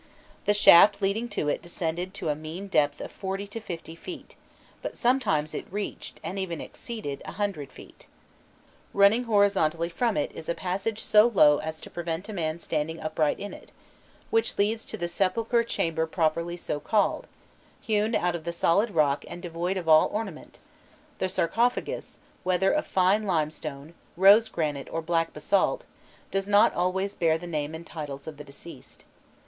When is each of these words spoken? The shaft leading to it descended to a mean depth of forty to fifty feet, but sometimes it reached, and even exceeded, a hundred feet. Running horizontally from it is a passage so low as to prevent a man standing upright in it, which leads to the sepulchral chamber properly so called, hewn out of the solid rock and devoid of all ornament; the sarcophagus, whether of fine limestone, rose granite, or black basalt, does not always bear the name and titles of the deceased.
The 0.45 0.55
shaft 0.55 0.99
leading 0.99 1.29
to 1.29 1.47
it 1.47 1.61
descended 1.61 2.15
to 2.15 2.29
a 2.29 2.35
mean 2.35 2.67
depth 2.69 3.01
of 3.01 3.11
forty 3.11 3.45
to 3.45 3.59
fifty 3.59 3.93
feet, 3.95 4.35
but 4.81 4.97
sometimes 4.97 5.53
it 5.53 5.67
reached, 5.71 6.19
and 6.23 6.39
even 6.39 6.59
exceeded, 6.59 7.21
a 7.23 7.33
hundred 7.33 7.71
feet. 7.71 8.07
Running 8.95 9.25
horizontally 9.25 9.89
from 9.89 10.17
it 10.17 10.31
is 10.31 10.49
a 10.49 10.55
passage 10.55 11.03
so 11.03 11.27
low 11.27 11.59
as 11.59 11.79
to 11.81 11.91
prevent 11.91 12.27
a 12.29 12.33
man 12.33 12.57
standing 12.57 12.99
upright 12.99 13.39
in 13.39 13.53
it, 13.53 13.71
which 14.31 14.57
leads 14.57 14.85
to 14.85 14.97
the 14.97 15.07
sepulchral 15.07 15.61
chamber 15.63 16.07
properly 16.07 16.57
so 16.57 16.79
called, 16.79 17.27
hewn 17.79 18.15
out 18.15 18.33
of 18.35 18.43
the 18.43 18.51
solid 18.51 18.89
rock 18.89 19.23
and 19.27 19.43
devoid 19.43 19.77
of 19.77 19.87
all 19.87 20.07
ornament; 20.11 20.57
the 21.19 21.29
sarcophagus, 21.29 22.17
whether 22.43 22.71
of 22.71 22.87
fine 22.87 23.27
limestone, 23.27 23.93
rose 24.17 24.49
granite, 24.49 24.87
or 24.89 25.03
black 25.03 25.31
basalt, 25.31 25.85
does 26.31 26.47
not 26.47 26.73
always 26.73 27.13
bear 27.13 27.37
the 27.37 27.45
name 27.45 27.75
and 27.75 27.85
titles 27.85 28.25
of 28.25 28.37
the 28.37 28.43
deceased. 28.43 29.05